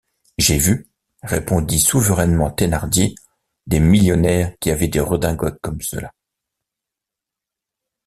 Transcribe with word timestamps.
J’ai 0.39 0.57
vu, 0.57 0.87
répondit 1.21 1.79
souverainement 1.79 2.49
Thénardier, 2.49 3.13
des 3.67 3.79
millionnaires 3.79 4.55
qui 4.59 4.71
avaient 4.71 4.87
des 4.87 4.99
redingotes 4.99 5.59
comme 5.61 5.79
cela. 5.81 6.11